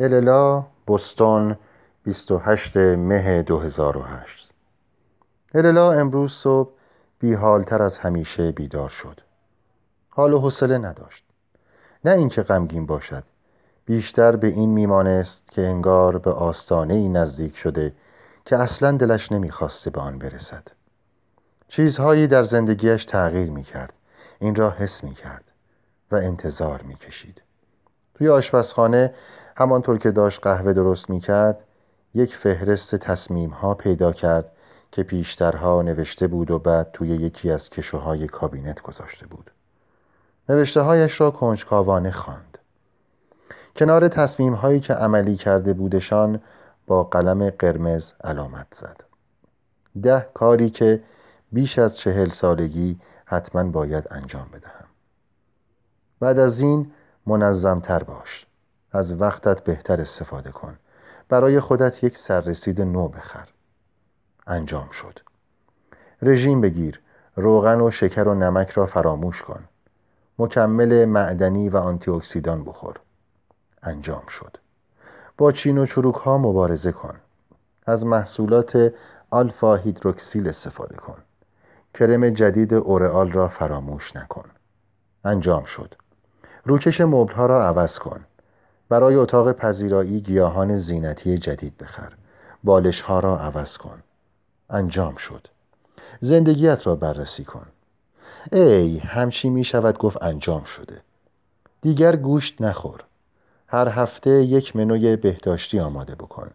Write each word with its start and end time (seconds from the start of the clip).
اللا 0.00 0.64
بستون 0.88 1.56
28 2.04 2.76
مه 2.76 3.42
2008 3.42 4.54
اللا 5.54 5.92
امروز 5.92 6.32
صبح 6.32 6.70
بیحالتر 7.18 7.82
از 7.82 7.98
همیشه 7.98 8.52
بیدار 8.52 8.88
شد. 8.88 9.20
حال 10.08 10.32
و 10.32 10.38
حوصله 10.38 10.78
نداشت. 10.78 11.24
نه 12.04 12.10
اینکه 12.10 12.42
غمگین 12.42 12.86
باشد. 12.86 13.24
بیشتر 13.84 14.36
به 14.36 14.48
این 14.48 14.70
میمانست 14.70 15.50
که 15.50 15.62
انگار 15.62 16.18
به 16.18 16.32
آستانه 16.32 16.94
ای 16.94 17.08
نزدیک 17.08 17.56
شده 17.56 17.92
که 18.44 18.56
اصلا 18.56 18.96
دلش 18.96 19.32
نمی‌خواسته 19.32 19.90
به 19.90 20.00
آن 20.00 20.18
برسد. 20.18 20.68
چیزهایی 21.68 22.26
در 22.26 22.42
زندگیش 22.42 23.04
تغییر 23.04 23.50
می‌کرد. 23.50 23.92
این 24.40 24.54
را 24.54 24.70
حس 24.70 25.04
می‌کرد 25.04 25.44
و 26.10 26.16
انتظار 26.16 26.82
می‌کشید. 26.82 27.42
توی 28.14 28.28
آشپزخانه 28.28 29.14
همانطور 29.58 29.98
که 29.98 30.10
داشت 30.10 30.40
قهوه 30.42 30.72
درست 30.72 31.10
می 31.10 31.20
کرد 31.20 31.64
یک 32.14 32.36
فهرست 32.36 32.94
تصمیم 32.94 33.50
ها 33.50 33.74
پیدا 33.74 34.12
کرد 34.12 34.52
که 34.92 35.02
پیشترها 35.02 35.82
نوشته 35.82 36.26
بود 36.26 36.50
و 36.50 36.58
بعد 36.58 36.90
توی 36.92 37.08
یکی 37.08 37.50
از 37.50 37.68
کشوهای 37.68 38.26
کابینت 38.26 38.82
گذاشته 38.82 39.26
بود. 39.26 39.50
نوشته 40.48 40.80
هایش 40.80 41.20
را 41.20 41.30
کنجکاوانه 41.30 42.10
خواند. 42.10 42.58
کنار 43.76 44.08
تصمیم 44.08 44.54
هایی 44.54 44.80
که 44.80 44.94
عملی 44.94 45.36
کرده 45.36 45.72
بودشان 45.72 46.40
با 46.86 47.04
قلم 47.04 47.50
قرمز 47.50 48.12
علامت 48.24 48.66
زد. 48.74 49.04
ده 50.02 50.28
کاری 50.34 50.70
که 50.70 51.02
بیش 51.52 51.78
از 51.78 51.96
چهل 51.96 52.28
سالگی 52.28 53.00
حتما 53.24 53.62
باید 53.62 54.04
انجام 54.10 54.48
بدهم. 54.52 54.88
بعد 56.20 56.38
از 56.38 56.60
این 56.60 56.90
منظمتر 57.26 58.02
باش. 58.02 58.47
از 58.92 59.20
وقتت 59.20 59.64
بهتر 59.64 60.00
استفاده 60.00 60.50
کن. 60.50 60.78
برای 61.28 61.60
خودت 61.60 62.04
یک 62.04 62.18
سررسید 62.18 62.80
نو 62.80 63.08
بخر. 63.08 63.48
انجام 64.46 64.90
شد. 64.90 65.20
رژیم 66.22 66.60
بگیر. 66.60 67.00
روغن 67.36 67.80
و 67.80 67.90
شکر 67.90 68.28
و 68.28 68.34
نمک 68.34 68.70
را 68.70 68.86
فراموش 68.86 69.42
کن. 69.42 69.64
مکمل 70.38 71.04
معدنی 71.04 71.68
و 71.68 71.76
آنتی 71.76 72.10
اکسیدان 72.10 72.64
بخور. 72.64 73.00
انجام 73.82 74.26
شد. 74.26 74.56
با 75.38 75.52
چین 75.52 75.78
و 75.78 75.86
چروک 75.86 76.14
ها 76.14 76.38
مبارزه 76.38 76.92
کن. 76.92 77.14
از 77.86 78.06
محصولات 78.06 78.94
آلفا 79.30 79.74
هیدروکسیل 79.74 80.48
استفاده 80.48 80.96
کن. 80.96 81.18
کرم 81.94 82.30
جدید 82.30 82.74
اورئال 82.74 83.32
را 83.32 83.48
فراموش 83.48 84.16
نکن. 84.16 84.50
انجام 85.24 85.64
شد. 85.64 85.94
روکش 86.64 87.00
مبل 87.00 87.32
ها 87.32 87.46
را 87.46 87.64
عوض 87.64 87.98
کن. 87.98 88.20
برای 88.88 89.14
اتاق 89.14 89.52
پذیرایی 89.52 90.20
گیاهان 90.20 90.76
زینتی 90.76 91.38
جدید 91.38 91.78
بخر. 91.78 92.12
بالش 92.64 93.00
ها 93.00 93.20
را 93.20 93.38
عوض 93.38 93.76
کن. 93.76 94.02
انجام 94.70 95.16
شد. 95.16 95.48
زندگیت 96.20 96.86
را 96.86 96.94
بررسی 96.94 97.44
کن. 97.44 97.66
ای 98.52 98.98
همچی 98.98 99.50
می 99.50 99.64
شود 99.64 99.98
گفت 99.98 100.22
انجام 100.22 100.64
شده. 100.64 101.00
دیگر 101.82 102.16
گوشت 102.16 102.62
نخور. 102.62 103.04
هر 103.66 103.88
هفته 103.88 104.30
یک 104.30 104.76
منوی 104.76 105.16
بهداشتی 105.16 105.80
آماده 105.80 106.14
بکن. 106.14 106.50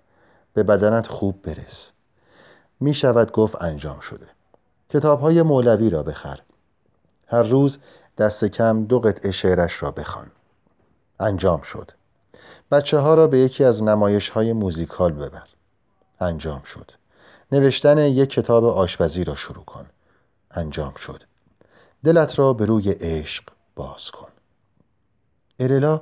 به 0.53 0.63
بدنت 0.63 1.07
خوب 1.07 1.41
برس. 1.41 1.91
می 2.79 2.94
شود 2.94 3.31
گفت 3.31 3.61
انجام 3.61 4.00
شده. 4.00 4.27
کتاب 4.89 5.21
های 5.21 5.41
مولوی 5.41 5.89
را 5.89 6.03
بخر. 6.03 6.39
هر 7.27 7.44
روز 7.44 7.77
دست 8.17 8.45
کم 8.45 8.83
دو 8.85 9.00
قطعه 9.00 9.31
شعرش 9.31 9.83
را 9.83 9.91
بخوان. 9.91 10.31
انجام 11.19 11.61
شد. 11.61 11.91
بچه 12.71 12.97
ها 12.97 13.13
را 13.13 13.27
به 13.27 13.39
یکی 13.39 13.63
از 13.63 13.83
نمایش 13.83 14.29
های 14.29 14.53
موزیکال 14.53 15.11
ببر. 15.11 15.47
انجام 16.19 16.63
شد. 16.63 16.91
نوشتن 17.51 17.97
یک 17.97 18.29
کتاب 18.29 18.65
آشپزی 18.65 19.23
را 19.23 19.35
شروع 19.35 19.63
کن. 19.65 19.85
انجام 20.51 20.93
شد. 20.93 21.23
دلت 22.03 22.39
را 22.39 22.53
به 22.53 22.65
روی 22.65 22.91
عشق 22.91 23.43
باز 23.75 24.11
کن. 24.11 24.29
ارلا 25.59 26.01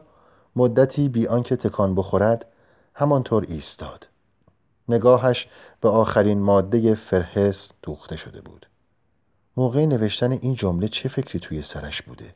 مدتی 0.55 1.09
بی 1.09 1.27
آنکه 1.27 1.55
تکان 1.55 1.95
بخورد 1.95 2.45
همانطور 2.93 3.45
ایستاد. 3.49 4.07
نگاهش 4.89 5.47
به 5.81 5.89
آخرین 5.89 6.39
ماده 6.39 6.95
فرهست 6.95 7.73
دوخته 7.81 8.15
شده 8.15 8.41
بود. 8.41 8.65
موقع 9.57 9.85
نوشتن 9.85 10.31
این 10.31 10.55
جمله 10.55 10.87
چه 10.87 11.09
فکری 11.09 11.39
توی 11.39 11.61
سرش 11.61 12.01
بوده؟ 12.01 12.35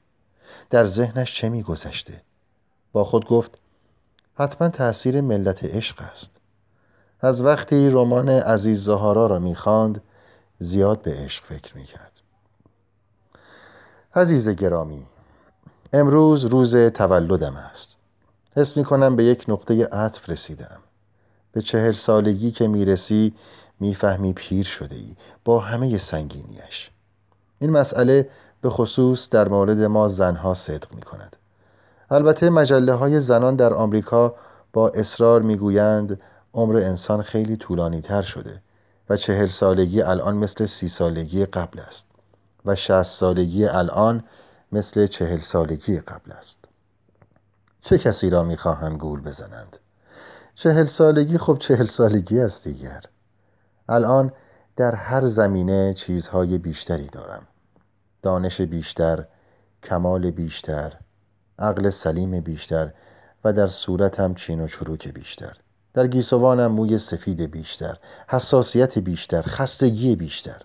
در 0.69 0.83
ذهنش 0.83 1.35
چه 1.35 1.49
میگذشته؟ 1.49 2.21
با 2.91 3.03
خود 3.03 3.25
گفت 3.25 3.57
حتما 4.37 4.69
تأثیر 4.69 5.21
ملت 5.21 5.63
عشق 5.63 6.01
است. 6.01 6.31
از 7.21 7.41
وقتی 7.41 7.89
رمان 7.89 8.29
عزیز 8.29 8.83
زهارا 8.83 9.27
را 9.27 9.39
می‌خواند 9.39 10.01
زیاد 10.59 11.01
به 11.01 11.13
عشق 11.13 11.45
فکر 11.45 11.77
می‌کرد. 11.77 12.11
عزیز 14.15 14.49
گرامی 14.49 15.05
امروز 15.93 16.45
روز 16.45 16.75
تولدم 16.75 17.55
است. 17.55 17.97
حس 18.55 18.77
می‌کنم 18.77 19.15
به 19.15 19.23
یک 19.23 19.45
نقطه 19.47 19.85
عطف 19.85 20.29
رسیدم. 20.29 20.79
به 21.51 21.61
چهل 21.61 21.93
سالگی 21.93 22.51
که 22.51 22.67
می‌رسی 22.67 23.33
می‌فهمی 23.79 24.33
پیر 24.33 24.65
شده 24.65 24.95
ای 24.95 25.15
با 25.45 25.59
همه 25.59 25.97
سنگینیش 25.97 26.91
این 27.59 27.69
مسئله 27.69 28.29
به 28.61 28.69
خصوص 28.69 29.29
در 29.29 29.47
مورد 29.47 29.81
ما 29.81 30.07
زنها 30.07 30.53
صدق 30.53 30.93
می 30.93 31.01
کند 31.01 31.35
البته 32.09 32.49
مجله 32.49 32.93
های 32.93 33.19
زنان 33.19 33.55
در 33.55 33.73
آمریکا 33.73 34.35
با 34.73 34.89
اصرار 34.89 35.41
می‌گویند 35.41 36.21
عمر 36.53 36.77
انسان 36.77 37.21
خیلی 37.21 37.57
طولانی 37.57 38.01
تر 38.01 38.21
شده 38.21 38.61
و 39.09 39.15
چهل 39.15 39.47
سالگی 39.47 40.01
الان 40.01 40.37
مثل 40.37 40.65
سی 40.65 40.87
سالگی 40.87 41.45
قبل 41.45 41.79
است 41.79 42.07
و 42.65 42.75
شست 42.75 43.19
سالگی 43.19 43.65
الان 43.65 44.23
مثل 44.71 45.07
چهل 45.07 45.39
سالگی 45.39 45.99
قبل 45.99 46.31
است. 46.31 46.65
چه 47.81 47.97
کسی 47.97 48.29
را 48.29 48.43
می‌خواهم 48.43 48.97
گول 48.97 49.21
بزنند؟ 49.21 49.77
چهل 50.55 50.85
سالگی 50.85 51.37
خب 51.37 51.57
چهل 51.59 51.85
سالگی 51.85 52.39
است 52.39 52.67
دیگر. 52.67 53.03
الان 53.89 54.31
در 54.75 54.95
هر 54.95 55.21
زمینه 55.21 55.93
چیزهای 55.93 56.57
بیشتری 56.57 57.07
دارم. 57.07 57.47
دانش 58.21 58.61
بیشتر 58.61 59.25
کمال 59.83 60.31
بیشتر 60.31 60.93
عقل 61.59 61.89
سلیم 61.89 62.39
بیشتر 62.39 62.91
و 63.43 63.53
در 63.53 63.67
صورتم 63.67 64.33
چین 64.33 64.59
و 64.59 64.67
چروک 64.67 65.07
بیشتر. 65.07 65.57
در 65.93 66.07
گیسوانم 66.07 66.71
موی 66.71 66.97
سفید 66.97 67.41
بیشتر 67.41 67.97
حساسیت 68.27 68.99
بیشتر 68.99 69.41
خستگی 69.41 70.15
بیشتر. 70.15 70.61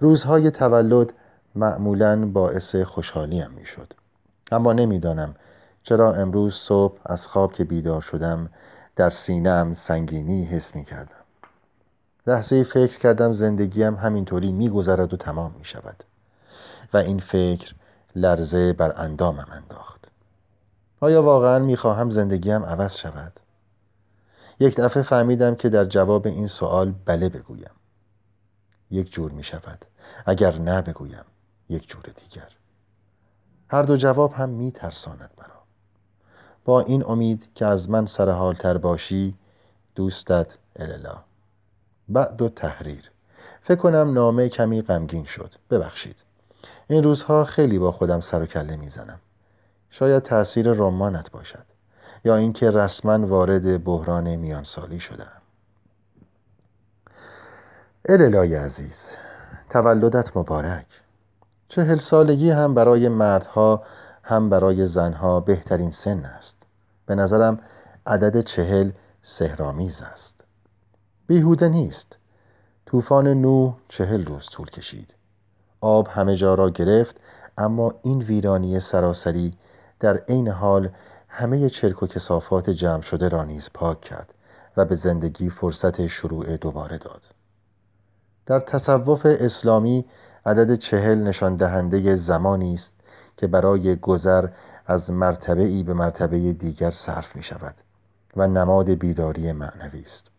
روزهای 0.00 0.50
تولد 0.50 1.12
معمولا 1.54 2.26
باعث 2.26 2.76
خوشحالیم 2.76 3.50
می‌شد. 3.50 3.92
اما 4.52 4.72
نمی‌دانم 4.72 5.34
چرا 5.82 6.14
امروز 6.14 6.54
صبح 6.54 6.98
از 7.04 7.26
خواب 7.26 7.52
که 7.52 7.64
بیدار 7.64 8.00
شدم 8.00 8.50
در 8.96 9.10
سینم 9.10 9.74
سنگینی 9.74 10.44
حس 10.44 10.74
می 10.74 10.84
کردم 10.84 11.16
لحظه 12.26 12.62
فکر 12.64 12.98
کردم 12.98 13.32
زندگیم 13.32 13.94
همینطوری 13.94 14.52
میگذرد 14.52 15.14
و 15.14 15.16
تمام 15.16 15.54
می 15.58 15.64
شود 15.64 16.04
و 16.92 16.96
این 16.96 17.18
فکر 17.18 17.74
لرزه 18.16 18.72
بر 18.72 18.92
اندامم 18.96 19.46
انداخت. 19.50 20.08
آیا 21.00 21.22
واقعا 21.22 21.58
می‌خواهم 21.58 22.10
زندگیم 22.10 22.64
عوض 22.64 22.96
شود؟ 22.96 23.40
یک 24.60 24.76
دفعه 24.76 25.02
فهمیدم 25.02 25.54
که 25.54 25.68
در 25.68 25.84
جواب 25.84 26.26
این 26.26 26.46
سوال 26.46 26.94
بله 27.04 27.28
بگویم. 27.28 27.70
یک 28.90 29.12
جور 29.12 29.30
می 29.30 29.44
شود 29.44 29.84
اگر 30.26 30.58
نه 30.58 30.82
بگویم 30.82 31.24
یک 31.68 31.88
جور 31.88 32.02
دیگر. 32.02 32.48
هر 33.68 33.82
دو 33.82 33.96
جواب 33.96 34.32
هم 34.32 34.48
می 34.48 34.72
ترساند 34.72 35.30
مرا. 35.38 35.62
با 36.64 36.80
این 36.80 37.04
امید 37.04 37.48
که 37.54 37.66
از 37.66 37.90
من 37.90 38.06
سرحالتر 38.06 38.78
باشی 38.78 39.34
دوستت 39.94 40.58
اللا 40.76 41.18
بعد 42.08 42.42
و 42.42 42.48
تحریر. 42.48 43.10
فکر 43.62 43.80
کنم 43.80 44.12
نامه 44.12 44.48
کمی 44.48 44.82
غمگین 44.82 45.24
شد. 45.24 45.54
ببخشید. 45.70 46.25
این 46.88 47.02
روزها 47.04 47.44
خیلی 47.44 47.78
با 47.78 47.92
خودم 47.92 48.20
سر 48.20 48.42
و 48.42 48.46
کله 48.46 48.76
می‌زنم. 48.76 49.20
شاید 49.90 50.22
تأثیر 50.22 50.72
رمانت 50.72 51.30
باشد 51.30 51.64
یا 52.24 52.36
اینکه 52.36 52.70
رسما 52.70 53.26
وارد 53.26 53.84
بحران 53.84 54.36
میانسالی 54.36 55.00
شدم 55.00 55.42
الالای 58.08 58.54
عزیز 58.54 59.10
تولدت 59.70 60.36
مبارک. 60.36 60.86
چهل 61.68 61.98
سالگی 61.98 62.50
هم 62.50 62.74
برای 62.74 63.08
مردها 63.08 63.82
هم 64.22 64.50
برای 64.50 64.86
زنها 64.86 65.40
بهترین 65.40 65.90
سن 65.90 66.24
است. 66.24 66.62
به 67.06 67.14
نظرم 67.14 67.60
عدد 68.06 68.40
چهل 68.40 68.90
سهرامیز 69.22 70.02
است. 70.02 70.44
بیهوده 71.26 71.68
نیست. 71.68 72.18
طوفان 72.86 73.28
نوح 73.28 73.76
چهل 73.88 74.24
روز 74.24 74.48
طول 74.48 74.70
کشید. 74.70 75.14
آب 75.86 76.08
همه 76.08 76.36
جا 76.36 76.54
را 76.54 76.70
گرفت 76.70 77.16
اما 77.58 77.94
این 78.02 78.22
ویرانی 78.22 78.80
سراسری 78.80 79.54
در 80.00 80.16
عین 80.16 80.48
حال 80.48 80.88
همه 81.28 81.68
چرک 81.68 82.02
و 82.02 82.06
کسافات 82.06 82.70
جمع 82.70 83.02
شده 83.02 83.28
را 83.28 83.44
نیز 83.44 83.70
پاک 83.74 84.00
کرد 84.00 84.34
و 84.76 84.84
به 84.84 84.94
زندگی 84.94 85.50
فرصت 85.50 86.06
شروع 86.06 86.56
دوباره 86.56 86.98
داد. 86.98 87.22
در 88.46 88.60
تصوف 88.60 89.26
اسلامی 89.26 90.04
عدد 90.46 90.74
چهل 90.74 91.18
نشان 91.18 91.56
دهنده 91.56 92.16
زمانی 92.16 92.74
است 92.74 92.94
که 93.36 93.46
برای 93.46 93.96
گذر 93.96 94.48
از 94.86 95.10
مرتبه 95.10 95.62
ای 95.62 95.82
به 95.82 95.94
مرتبه 95.94 96.52
دیگر 96.52 96.90
صرف 96.90 97.36
می 97.36 97.42
شود 97.42 97.74
و 98.36 98.46
نماد 98.46 98.90
بیداری 98.90 99.52
معنوی 99.52 100.02
است. 100.02 100.30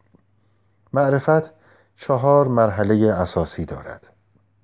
معرفت 0.94 1.54
چهار 1.96 2.48
مرحله 2.48 3.14
اساسی 3.14 3.66
دارد. 3.66 4.17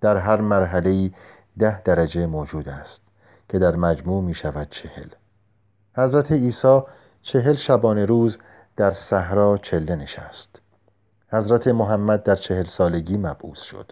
در 0.03 0.17
هر 0.17 0.41
مرحله 0.41 1.11
ده 1.59 1.81
درجه 1.81 2.25
موجود 2.27 2.69
است 2.69 3.03
که 3.49 3.59
در 3.59 3.75
مجموع 3.75 4.23
می 4.23 4.33
شود 4.33 4.67
چهل. 4.69 5.07
حضرت 5.97 6.31
عیسی 6.31 6.81
چهل 7.21 7.53
شبانه 7.53 8.05
روز 8.05 8.37
در 8.75 8.91
صحرا 8.91 9.57
چله 9.57 9.95
نشست. 9.95 10.61
حضرت 11.27 11.67
محمد 11.67 12.23
در 12.23 12.35
چهل 12.35 12.63
سالگی 12.63 13.17
مبعوث 13.17 13.59
شد. 13.59 13.91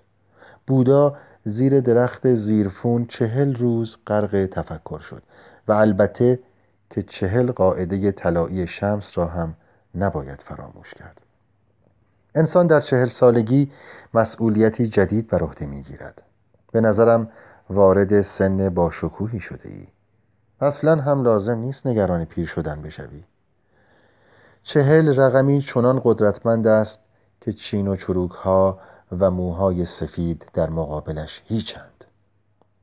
بودا 0.67 1.15
زیر 1.45 1.79
درخت 1.79 2.33
زیرفون 2.33 3.05
چهل 3.05 3.55
روز 3.55 3.97
غرق 4.07 4.45
تفکر 4.51 4.99
شد 4.99 5.23
و 5.67 5.71
البته 5.71 6.39
که 6.89 7.03
چهل 7.03 7.51
قاعده 7.51 8.11
طلایی 8.11 8.67
شمس 8.67 9.17
را 9.17 9.25
هم 9.25 9.55
نباید 9.95 10.41
فراموش 10.41 10.93
کرد. 10.93 11.21
انسان 12.35 12.67
در 12.67 12.81
چهل 12.81 13.07
سالگی 13.07 13.71
مسئولیتی 14.13 14.87
جدید 14.87 15.27
بر 15.27 15.43
عهده 15.43 15.65
می‌گیرد. 15.65 16.23
به 16.71 16.81
نظرم 16.81 17.29
وارد 17.69 18.21
سن 18.21 18.69
با 18.69 18.91
شکوهی 18.91 19.39
شده 19.39 19.69
ای 19.69 19.87
اصلا 20.61 20.95
هم 20.95 21.23
لازم 21.23 21.57
نیست 21.57 21.87
نگران 21.87 22.25
پیر 22.25 22.47
شدن 22.47 22.81
بشوی. 22.81 23.23
چهل 24.63 25.19
رقمی 25.19 25.61
چنان 25.61 26.01
قدرتمند 26.03 26.67
است 26.67 26.99
که 27.41 27.53
چین 27.53 27.87
و 27.87 27.95
چروک 27.95 28.31
ها 28.31 28.79
و 29.19 29.31
موهای 29.31 29.85
سفید 29.85 30.51
در 30.53 30.69
مقابلش 30.69 31.41
هیچند 31.45 32.05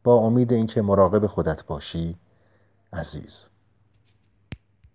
با 0.04 0.14
امید 0.14 0.52
اینکه 0.52 0.82
مراقب 0.82 1.26
خودت 1.26 1.64
باشی 1.64 2.16
عزیز. 2.92 3.48